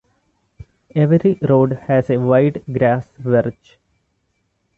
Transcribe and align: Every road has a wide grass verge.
Every 0.95 1.37
road 1.47 1.73
has 1.85 2.09
a 2.09 2.17
wide 2.19 2.63
grass 2.65 3.07
verge. 3.19 3.77